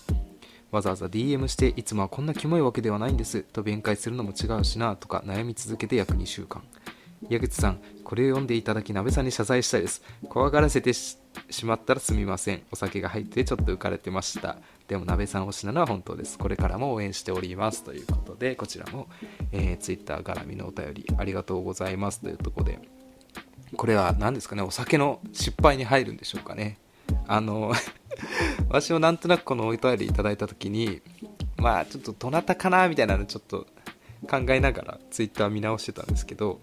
[0.70, 6.62] わざわざ DM していつもはこんなキモいわけではないんですと弁解するのも違うしなとか悩み続けて約2週間。
[7.28, 10.02] 矢口さんこれを読んでいただき鍋さんに謝罪したいです。
[10.28, 11.16] 怖がらせてし
[11.64, 12.62] まったらすみません。
[12.72, 14.56] お酒が入ってちょっと浮かれてました。
[14.88, 16.38] でも鍋さん推しなのは本当です。
[16.38, 19.06] これからも応援しておりますということでこちらも、
[19.52, 22.78] えー、Twitter 絡みのお便りありがとうございますというところで。
[23.76, 24.62] これは何ですかね？
[24.62, 26.78] お酒の失敗に入るんでしょうかね。
[27.28, 27.72] あの
[28.68, 31.00] 私もなんとなくこのお便りいただいた時に
[31.56, 32.88] まあちょっとどなたかな？
[32.88, 33.66] みたいなのちょっと
[34.28, 36.60] 考えながら Twitter 見直してたんですけど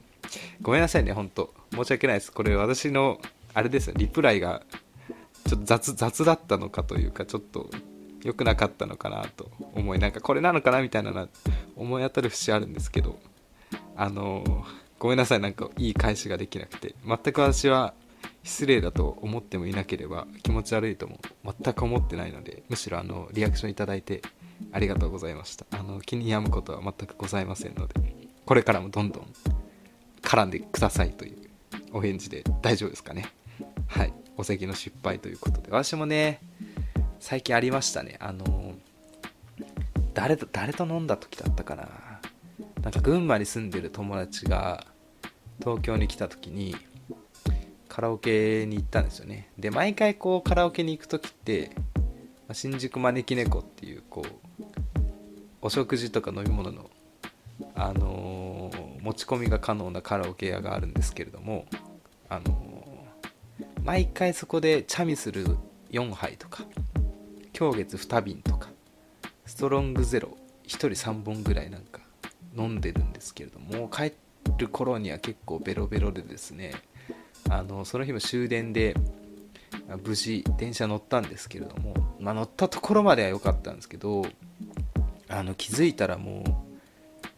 [0.62, 1.54] ごめんなさいね本当。
[1.72, 2.32] 申し訳ないです。
[2.32, 3.20] これ私の
[3.54, 3.94] あれですよ。
[3.98, 4.62] リプライが
[5.48, 7.70] ちょっと雑雑だったのかというかちょっと
[8.24, 11.28] 良くなかったのかなと思いなんかこれなのかなみたいな
[11.76, 13.18] 思い当たる節あるんですけど
[13.96, 14.44] あの
[15.00, 15.40] ごめんなさい。
[15.40, 16.96] なんかいい返しができなくて。
[17.06, 17.94] 全く私は
[18.44, 24.22] 失礼だと思ってもいなければ気持ち悪いとも全く思ってないのでむしろあのリアクションいただいて
[24.72, 25.66] ありがとうございました。
[25.72, 27.96] あの気に病むことは全くございませんので
[28.46, 29.28] これからもどんどん
[30.22, 31.38] 絡んでくださいという
[31.94, 33.32] お返事で大丈夫ですかね。
[33.88, 34.14] はい。
[34.36, 35.72] お席の失敗ということで。
[35.72, 36.40] 私もね
[37.20, 38.18] 最近ありましたね。
[38.20, 38.76] あの
[40.14, 41.88] 誰と誰と飲んだ時だったかな。
[42.82, 44.86] なんか群馬に住んでる友達が
[45.60, 46.76] 東京に来た時に
[47.90, 49.50] カラオケに行ったんですよね。
[49.58, 51.72] で毎回こうカラオケに行く時って
[52.54, 54.64] 新宿招き猫っていうこう
[55.62, 56.90] お食事とか飲み物の
[57.76, 61.66] あのー、持ち込みが可能なカラオケ屋があるんですけれども
[62.28, 63.06] あの、
[63.84, 65.58] 毎回そこでチャミスル
[65.92, 66.66] 4杯とか
[67.54, 68.70] 狂月2瓶とか
[69.46, 72.02] ストロングゼロ1人3本ぐらいなんか
[72.58, 74.12] 飲んでるんですけれども帰
[74.58, 76.74] る頃には結構ベロベロでですね
[77.50, 78.94] あのその日も終電で
[80.06, 84.26] 無事電車乗ったんですけれども、まあ、乗ったところまでは良かったんですけど
[85.30, 86.67] あの気づいたらもう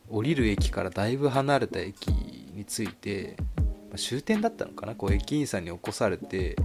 [0.09, 4.95] 降りる駅からだいぶ離れた駅に着いて、まあ、終点だったのかな？
[4.95, 6.55] こう駅員さんに起こされて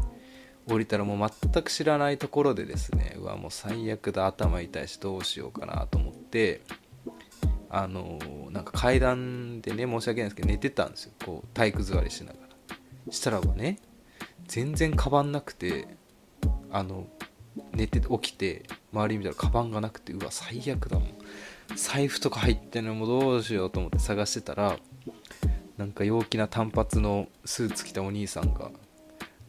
[0.66, 6.62] 降りたらもう全く知らないところでですねうわもう最悪だ頭痛いしどうしようかなと思って
[7.68, 8.18] あの
[8.50, 11.12] なんか階段でね申し訳ないんですけど寝てたんですよ。
[11.24, 13.12] こう体育座りしながら。
[13.12, 13.78] したらばね
[14.46, 15.88] 全然カバンなくて
[16.70, 17.06] あの
[17.72, 21.08] 寝て起きて周り見たらカバンがなくてうわ最悪だもん。
[21.76, 24.78] 財布とか入ってんのもどうしようと思って探してたら
[25.76, 28.70] なんか陽気な単発のスーツ着たお兄さんが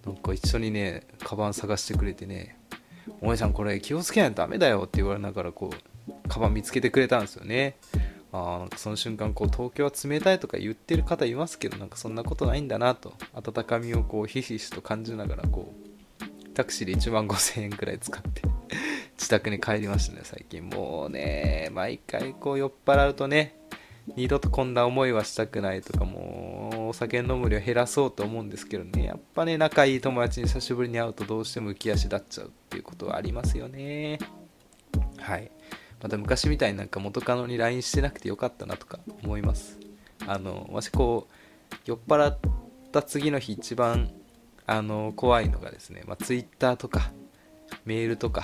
[0.06, 2.58] なんか一緒にねカバン探してくれてね
[3.22, 7.76] 「お前さんこれ気をつけないとダメだよ」って言われながらこうカバン見つけてくれたんですよね。
[8.32, 18.42] あなんかその瞬間こう東京は冷たいとか言ってる方いますけどなんかそんなことないんだなと温かみをこうひしひしと感じながらこうタクシーで1万5000円くらい使って
[19.17, 20.67] 自宅に帰りましたね最近。
[20.67, 23.56] もうね毎回こう酔っ払うとね
[24.15, 34.19] 二度とこんな思いはしたくないとかもうお酒飲む量減らそうと思うんですけどねやっぱね仲いい友達に久しぶりに会うとどうしても浮き足立っちゃうっていうことはありますよね。
[35.17, 35.49] はい。
[36.04, 39.80] また昔みたいになんか元カノに LINE してなくてよかったなとか思います。
[40.28, 42.38] あの私こう酔っ払っ
[42.91, 44.12] た次の日一番
[44.67, 47.12] あの怖いのがですね、まあ、Twitter とか
[47.86, 48.43] メールとか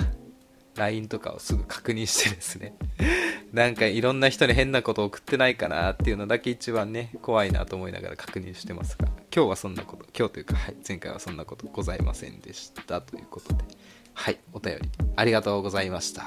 [0.76, 2.76] LINE とかをすぐ確認してですね。
[3.54, 9.08] なんかいろんな人に変なこと送ってないかなっていうのだけ一番ね怖いなと思いながら確認してますが。
[9.34, 13.64] 今日はそんなこと今日というか、はい、前回はそんなことございませんでしたということで。
[14.14, 16.26] はいお便りありがとうございました。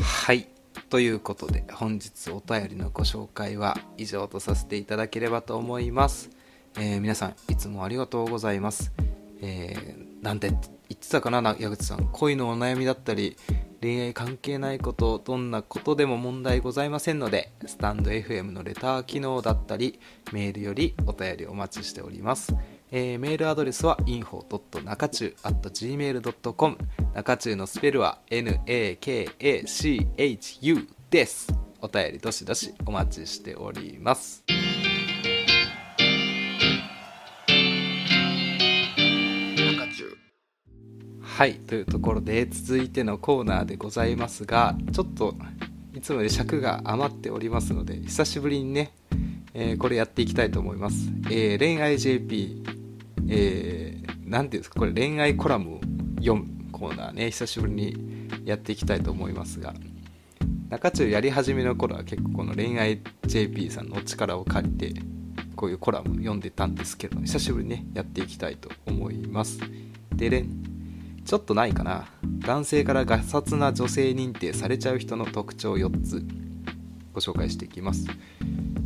[0.00, 0.48] はい
[0.90, 6.30] ということで本日お便りのご紹介は以上とさせていただければと思います、
[6.76, 8.92] えー、皆さんいつもありがとうございます、
[9.40, 10.50] えー、なんて
[10.90, 12.08] 言ってたかな矢口さん。
[12.12, 13.38] 恋のお悩みだったり
[13.80, 19.98] 恋愛関係ないことどんなことでも問題ございませんのでスタンド FM のレター機能だったり
[20.32, 22.54] メールよりお便りお待ちしております、
[22.90, 26.76] えー、メールアドレスは info.nakachu.gmail.com
[27.14, 31.52] 中中のスペルは nakachu です。
[31.82, 34.44] お便りどしどしお待ちしております。
[41.40, 45.34] はいというところで続いてのコーナーでございますがちょっと
[45.94, 48.92] いつもより尺が余っておりますので久しぶりにね、
[49.54, 52.62] えー、これやっていきたいと思います、えー、恋愛 JP
[53.30, 55.80] えー、ていうんですかこれ恋愛コラムを
[56.16, 59.72] 読むコーナーね久しぶりにやっていきたいと思いますが。
[60.68, 65.00] 中中やり始めの頃は結構この恋愛 JP さんのお力を借りて
[65.56, 69.58] こういうコラム読んでたんですけど久しぶりにねやっていきたいと思います。
[70.14, 70.69] でれん
[71.24, 72.06] ちょっとないかな。
[72.40, 76.24] 男性からガサツな女性認定されちゃう人の特徴4つ。
[77.12, 78.06] ご紹介していきます、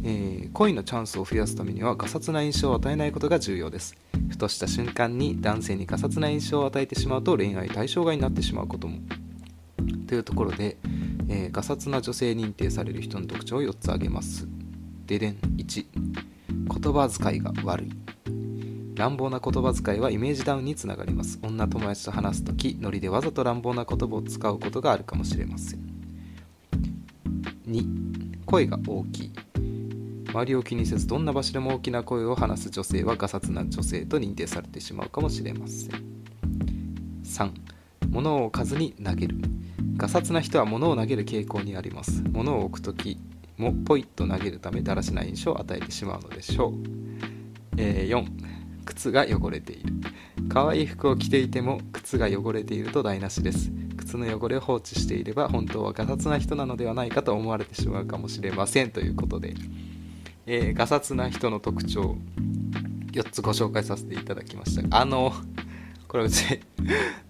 [0.03, 3.95] えー、恋のチャンスを増やすためにはガサツな印象を与えないことが重要です。
[4.29, 8.99] ふとした瞬間に男性にガサツな印象を与えてしまうと恋愛対象外になってしまうことも。
[10.07, 10.77] というところで、
[11.29, 14.49] えー、ガサツな女性認定される人の特徴を4つ挙げます。
[15.07, 15.37] ででん。
[15.57, 17.91] 1言葉遣いが悪い。
[18.95, 21.41] 乱暴な言葉遣いはイメージダウンにつながります。
[21.43, 25.81] 女友達と話す時ノリでわざと乱暴な言葉を使うことがあるかもしれません。
[27.67, 29.33] 2声が大きい。
[30.29, 35.91] 周りを気にせずどんな場所でも大きな声を話す女性はガサツな女性と認定されてしまうかもしれません。
[37.25, 37.51] 3
[38.09, 39.37] 物を置かずに投げる。
[39.97, 42.23] ガサツな人は物を投げる傾向にあります。
[42.31, 43.19] 物を置く時
[43.57, 46.73] もポイッと投げるためだらしない印象を与えてしまうのでしょう、
[47.77, 48.54] えー、4
[48.85, 49.93] 靴が汚れている。
[50.49, 53.71] 可愛い服を着ていても靴が汚れていると台無しです。
[53.97, 58.91] 靴の汚れを放置していれば本当はガサツな人なのではないかと思われてしまうかもしれません。
[58.91, 59.55] ということで、
[60.47, 62.17] えー、ガサツな人の特徴
[63.13, 64.99] 4つご紹介させていただきました。
[64.99, 65.33] あの
[66.09, 66.61] これ別に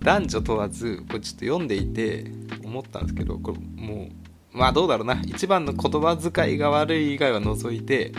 [0.02, 2.30] 男女問わずこれちょっと読んでいて
[2.64, 4.08] 思ったんですけどこれも
[4.52, 5.20] うまあどうだろうな。
[5.24, 8.12] 一番の言葉遣いが悪い以外は除いて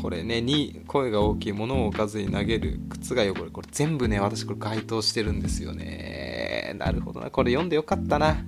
[0.00, 6.74] これね2声が大きいものを置かずに投げる靴が汚れこれ全部ね私これ該当してるんですよね。
[6.78, 7.30] なるほどな。
[7.30, 8.38] これ読んでよかったな。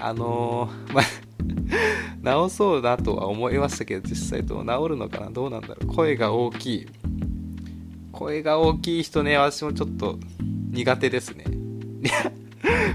[0.00, 1.04] あのー、 まあ
[2.22, 5.30] 直そうだとは思いましたけど実際どう治るのかな。
[5.30, 5.86] どうなんだろう。
[5.86, 6.86] 声が大きい。
[8.12, 10.18] 声が大きい人ね私もちょっと
[10.70, 11.44] 苦手ですね。
[12.02, 12.32] い や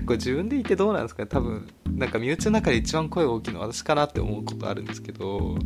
[0.06, 1.30] これ自分で言ってどうなんですかね。
[1.30, 5.58] 多分なんか身内の中で一番声大きいのは私かなって思うことあるんですけど。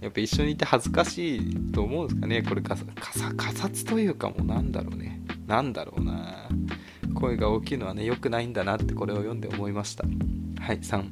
[0.00, 2.42] やっぱ一緒にいて恥ずかしいと思うんですかね。
[2.42, 2.84] これかさ
[3.34, 5.20] かさつというかもうなんだろうね。
[5.46, 6.48] なんだろうな。
[7.14, 10.04] 声が大きいのはね良くないんだなってこれを読んで思いました。
[10.04, 11.04] はい3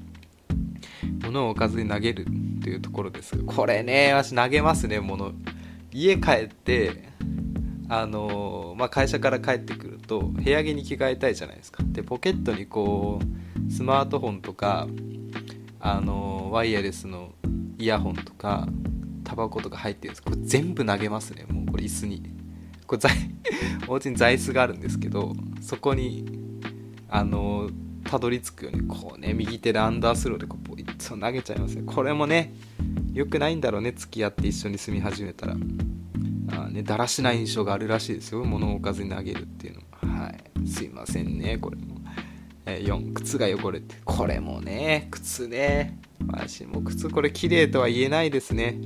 [1.19, 2.27] 物を置かずに投げる
[2.63, 3.37] というところです。
[3.37, 5.33] がこれね私投げますね物。
[5.93, 7.09] 家帰って
[7.89, 11.83] あのー、まあ、会社から帰ってくると部屋着に着替えたいじゃないですか。
[11.87, 13.21] でポケットにこ
[13.69, 14.87] うスマートフォンとか
[15.81, 17.33] あのー、ワイヤレスの
[17.79, 18.69] イヤホンとか
[19.25, 21.47] タバコとか入ってるんですこれ全部投げますね。
[21.51, 22.23] もうこれ椅子に。
[22.87, 23.03] これ
[23.89, 26.25] お家に座椅子があるんですけどそこに
[27.09, 27.69] あの
[28.05, 31.83] たどり着くようにこうね右手でアンダースローでこういつも投げちゃいますね。
[31.85, 32.55] これもね
[33.13, 35.57] 良くないんだろうね付き合って一緒に住み始めたら。
[36.49, 38.45] あねだらしない印象があるらしいですよ。
[38.45, 40.69] 物を置かずに投げるっていうのはい。
[40.69, 41.96] すいませんねこれも、
[42.67, 43.95] え4靴が汚れて。
[44.05, 45.99] これもね靴ね。
[46.29, 48.81] 私も靴これ綺麗とは言えないですね。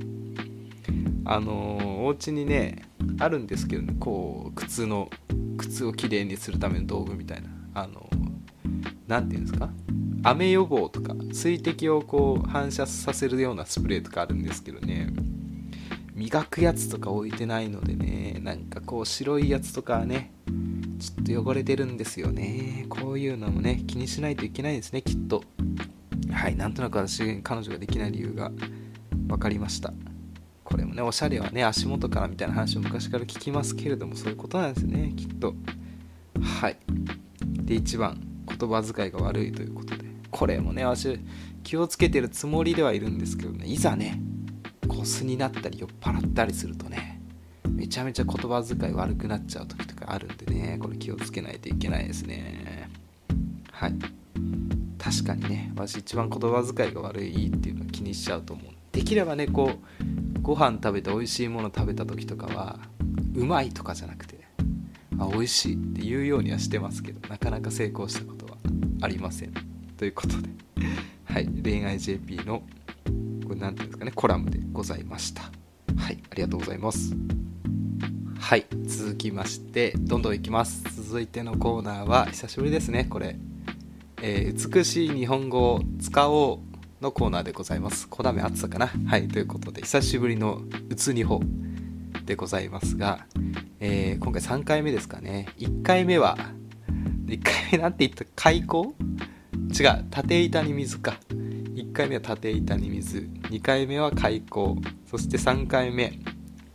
[1.25, 2.83] あのー、お家にね
[3.19, 5.09] あるんですけど、ね、こう靴の
[5.57, 7.49] 靴をきれいにするための道具みたいな。
[7.73, 8.09] あの
[9.07, 9.69] 何、ー、て言うんですか？
[10.23, 15.11] 雨予防とか水滴をこう反射させるようなスプレーとかあるんですけどね。
[16.13, 18.39] 磨くやつとか置いてないのでね。
[18.43, 20.31] なんかこう白いやつとかね
[21.01, 22.85] ちょっと汚れてるんですよね。
[22.89, 25.43] こういうのもね気にしないといけないですねきっと。
[26.31, 28.51] はいなんとなく私彼女ができない理由が
[29.27, 29.91] 分かりました。
[30.63, 35.55] これもねおしゃれはね足元からみたいな話を昔から聞きますけれどもそういうことなんですねきっと。
[36.39, 36.77] はい。
[37.41, 40.05] で1番言葉遣いが悪いということで。
[40.29, 41.19] これもね私
[41.63, 44.21] 気をつけてるつもりではいるんですけどねいざね
[44.87, 47.10] コスになったり酔っ払ったりするとね
[47.71, 50.77] めちゃめちゃ言葉遣い悪くなっちゃう時とかあるんでね。
[50.79, 52.89] これ気をつけないといけないですね。
[53.71, 53.95] はい。
[54.97, 55.71] 確かにね。
[55.75, 58.65] 私一番言葉遣いが悪いっていうのは気にしちゃうと思う。
[58.91, 62.79] できればねこうご飯食べて美味しいもの食べた時とかは
[63.35, 64.39] うまいとかじゃなくて
[65.17, 68.57] あ美味しいって言うようにはしてますけどなかなか成功したことは
[69.01, 69.53] ありません。
[69.97, 70.49] ということで。
[71.25, 71.47] はい。
[71.47, 72.63] 恋愛 JP の
[73.47, 75.43] これ何て言うんですかねコラムでございました。
[75.95, 76.21] はい。
[76.29, 77.15] ありがとうございます。
[78.41, 83.37] はい続きましてどんどんいきます続いてのコーナーは久しぶりですねこれ
[84.23, 88.07] えー、美しい日本語を使おうのコーナーでございます。
[88.07, 91.41] 小ダメあったかなはい、ということで、久しぶりのうつ日本
[92.25, 93.25] でございますが、
[93.79, 95.47] えー、今回3回目ですかね。
[95.57, 96.37] 1回目は、
[97.25, 98.93] 1回目なんて言った開口？
[99.71, 101.17] 違う、縦板に水か。
[101.73, 104.77] 1回目は縦板に水2回目は開口
[105.09, 106.19] そして3回目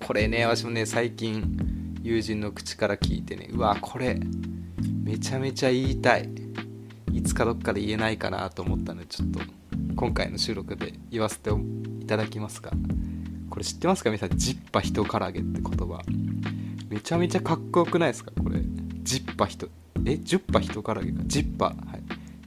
[0.07, 4.21] これね私もね最近友人の口から聞いてねうわこれ
[5.03, 6.31] めちゃめちゃ言いたい。
[7.13, 9.41] いつかどっかで言えないかなと思ったのでちょっと
[9.97, 12.71] 今回の収録で言わせていただきますが
[13.51, 14.11] これ知ってますか？
[14.11, 16.01] 皆さんジッパ人から揚げって言葉。
[16.89, 18.31] めちゃめちゃかっこよくないですか？
[18.41, 18.61] これ。
[19.03, 19.69] ジッパ人。
[20.05, 20.19] え？
[20.19, 21.23] ジュッパ人から揚げか？
[21.27, 21.67] ジッパ。
[21.67, 21.77] はい。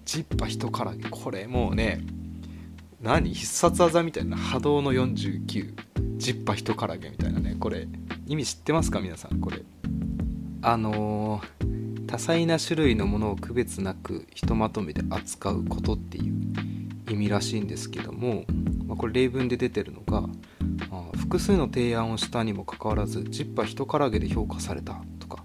[0.05, 1.09] ジッパ人から揚げ。
[1.09, 1.99] これもうね
[3.01, 3.33] 何？
[3.33, 5.73] 必殺技みたいな波動の49
[6.19, 7.87] ジッパ人から揚げみたいなねこれ
[8.27, 9.63] 意味知ってますか皆さんこれ。
[10.61, 16.33] あのー、多彩な種類のものを区別なくひとまとめて扱うことっていう
[17.09, 18.43] 意味らしいんですけども、
[18.85, 20.27] まあ、これ例文で出てるのが
[21.29, 25.43] 複数の提案をしたにもかかわらずジッパ人から揚げで評価されたとか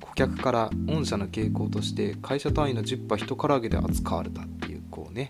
[0.00, 5.28] 顧客から御社の傾向として会社単位のジッパ人から揚げで扱われたっていうこうね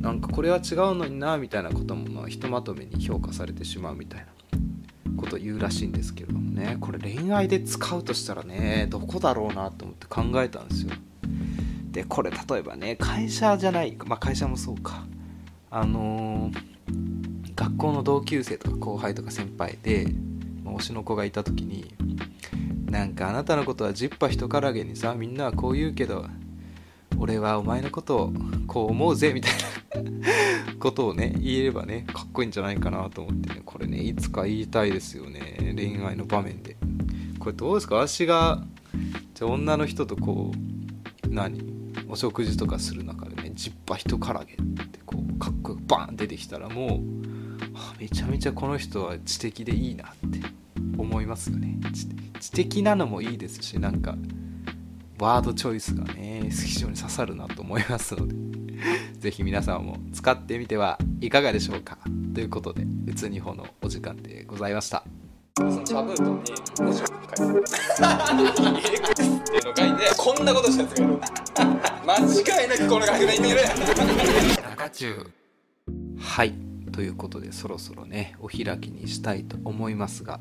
[0.00, 4.26] なんかこれは違うのになみたいなこともまあひとまとめに評価されてしまうみたいな。
[5.16, 6.78] ことを言うらしいんですけれどもね。
[6.80, 10.92] これ恋愛で使うとしたらねどこだろうなと思って考えたんですよ。
[11.90, 15.04] でこれ例えばね会社じゃないまあ会社もそうか。
[15.70, 16.70] あのー
[17.60, 20.06] 学校の同級生とか後輩とか先輩で、
[20.64, 21.94] まあ、推しの子がいた時に
[22.86, 26.26] なんかあなたのことはジッパ人からげにさみんなはこう言うけど
[27.20, 28.32] 俺はお前のことを
[28.66, 29.52] こう思うぜみたい
[30.04, 33.62] な ことをね言えればねかっこいいんじゃないかなと思ってね。
[33.64, 35.40] これねいつか言いたいですよね。
[35.76, 36.76] 恋愛の場面で。
[37.38, 37.96] これどうですか？
[37.96, 38.64] 私が
[39.34, 40.52] じゃ女の人とこ
[41.24, 41.62] う何？
[42.08, 47.00] お食事とかする中でねジッパ人からげってこうかっこよくバーン出てきたらもう
[48.00, 50.40] めちゃめちゃこの人は知的でいいなって
[50.98, 51.78] 思いますよね。
[52.40, 54.16] 知的なのもいいですしなんか
[55.20, 58.34] ワードチョイスがね非常に刺さるなと思いますので
[59.20, 61.98] 是非皆さんも使ってみてはいかがでしょうか。
[62.34, 65.04] ということでうつにほのお時間でございました。
[65.58, 67.42] その茶封筒に文字を書いてって
[68.32, 68.78] いうの
[69.76, 71.20] 書いてこんなことしたやつがいる。
[72.06, 73.58] 間違いなくこの学年にいる。
[74.70, 75.30] 中中。
[76.18, 76.54] はい。
[76.92, 80.40] ということでそろそろねお開きにしたいと思いますが、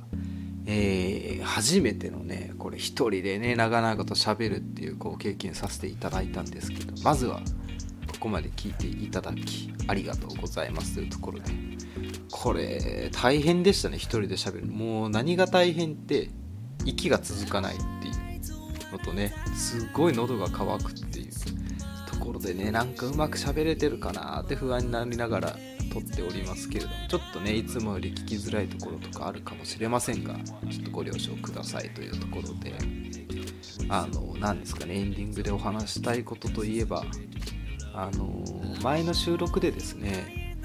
[0.71, 7.41] えー、初めてのねこれ一人でね長々と喋るっていうこう経験させていただいたんですけどまずは
[8.07, 11.51] ここまで聞いていただきありがとうございますというところで
[12.29, 16.29] これ大変でしたね一人で喋るもう何が大変って
[16.85, 21.31] 息が続かないっていうのとねすごい喉が渇くっていう
[22.11, 25.55] ところでねなんかうまく喋れてるかなって不安になりながら
[25.89, 30.35] 撮っておりますけれどもちょっとねいつもより聞きづらいところとかあるかもしれませんが
[30.69, 32.73] ちょっとご了承くださいというところで
[33.89, 37.03] あの何ですかねエンディングでお話したいことといえば
[37.93, 38.43] あの
[38.81, 40.55] 前の収録でですね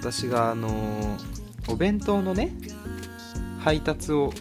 [0.00, 1.16] 私があの
[1.68, 2.52] お弁当のね
[3.58, 4.32] 配達を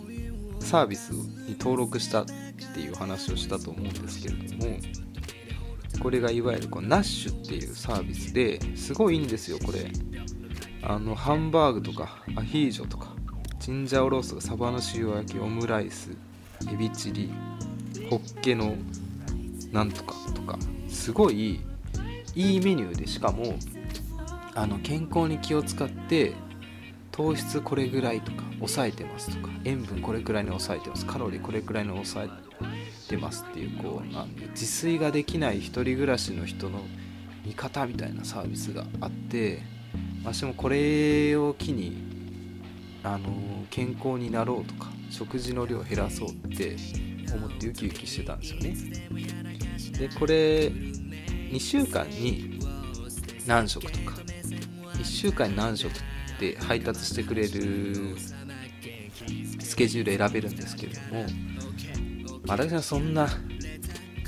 [0.59, 2.25] サービスに登録したっ
[2.73, 4.77] ていう話をしたと思うんですけれども
[6.01, 9.91] これがいわゆるこうナッシュっていうサービスですごいいいんですよこれ。
[10.89, 13.09] あのハンバーグとかアヒージョとか
[13.59, 16.11] チンジャオロースとかサバの塩焼きオムライス
[16.71, 17.29] エビチリ
[18.09, 18.73] ホッケの
[19.73, 20.57] なんとかとか
[20.87, 21.59] すごい
[22.35, 23.57] いいメニューでしかも
[24.55, 26.33] あの健康に気を使って
[27.11, 36.79] 糖質これぐらいとか抑えてますとか塩分これくらいに抑えてますカロリーこれくらいに抑えてますっていうこうなん自炊ができない一人暮らしの人の
[37.43, 39.75] 味方みたいなサービスがあって
[40.27, 41.95] 私もこれを機に
[43.01, 43.29] あの
[43.69, 46.75] 健康になろうとか食事の量を減らそうって
[47.33, 48.75] 思ってウキウキしてたんですよね。
[49.97, 52.59] でこれ2週間に
[53.47, 54.17] 何食とか
[54.95, 55.93] 1週間に何食っ
[56.37, 58.17] て配達してくれる
[59.61, 61.25] スケジュール選べるんですけれども
[62.47, 63.29] 私はそんな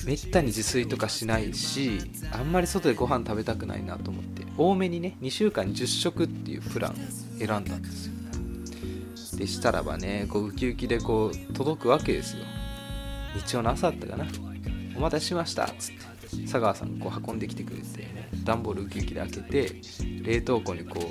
[0.05, 1.99] めったに自炊とかしないし
[2.31, 6.95] あんまり外でご飯食べたくないなと思って多めにね2週間10食っていうプラン
[7.37, 8.13] 選んだんですよ。
[9.37, 12.43] でしたらばねこうウキウキでこう届くわけですよ。
[13.35, 14.25] 日曜の朝だったかな。
[14.97, 15.65] お待たせしました。
[15.65, 18.05] っつって佐川さんこう運んできてくれて、
[18.43, 19.75] 段ボールウキウキで開けて
[20.23, 21.03] 冷凍庫にこう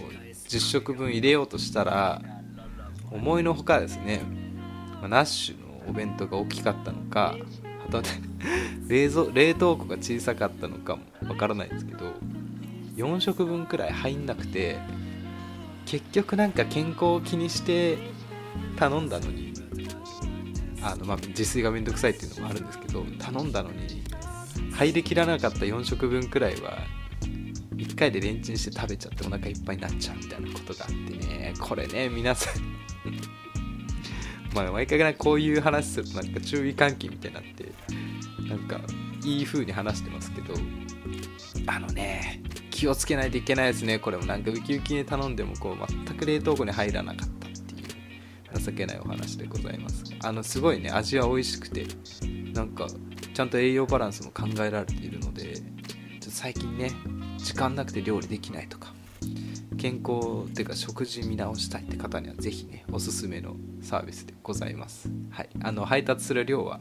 [0.48, 2.20] 10食分入れようとしたら
[3.10, 4.20] 思いのほかですね、
[5.00, 7.36] ま、ナッシュのお弁当が大きかったのか
[7.90, 8.02] はた
[8.88, 12.12] 冷蔵冷凍庫が小さかったのかもわからないんですけど
[12.98, 14.78] 4食分くらい入んなくて
[15.86, 17.98] 結局なんか健康を気にして
[18.76, 19.54] 頼んだのに
[20.82, 24.02] あのまあ自炊がめんどくさいっていうのもあるんですけど頼んだのに
[24.72, 26.78] 入りきらなかった4食分くらいは
[27.76, 31.54] 1回でレンチンして食べちゃってお腹いっぱいになっちゃうみたいなことがあってね。
[31.60, 32.62] これね皆さん
[34.54, 37.72] まあ毎回こういう話するとなんか注意喚起みたいになって
[38.48, 38.80] なんか
[39.24, 40.54] いい風に話してますけど
[41.66, 42.40] あのね
[42.78, 43.98] 気をつけないといけないですね。
[43.98, 47.84] これもなんかウキウキに頼んでもこう全く冷凍庫に入らなかったってい
[48.54, 50.04] う情けないお話でございます。
[50.22, 51.88] あのすごいね味は美味しくて
[52.54, 52.86] なんか
[53.34, 55.62] ちゃんと栄養バランスも考えられているのでちょっ
[56.20, 56.92] と最近ね
[57.38, 58.94] 時間なくて料理できないとか
[59.76, 65.10] 健康っていうか食事見直したいって方には是非ねおすすめのサービスでございます。
[65.30, 65.48] はい。
[65.62, 66.78] あの配達する量は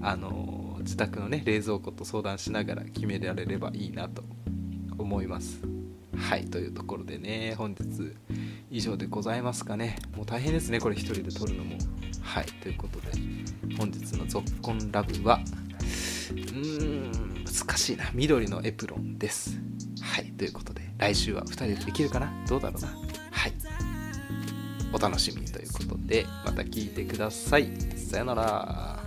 [0.00, 4.22] あの自宅のね冷蔵庫と相談しながら決められればいいなと
[4.98, 5.60] 思います。
[6.16, 8.14] はいというところでね本日
[8.70, 9.96] 以上でございますかね。
[10.16, 11.76] もう大変ですねこれ1人で撮るのも。
[12.22, 13.12] はいということで
[13.76, 15.40] 本日の「ぞっこんラブは」
[16.32, 18.10] うーん難しいな。
[18.14, 19.60] 緑のエプロンです。
[20.00, 22.32] はいということで来週は2人でできるかな？
[22.48, 22.88] どうだろうな？
[23.30, 23.52] はい
[24.92, 27.68] お楽しみということでまた聞いてください。
[27.96, 29.03] さよなら。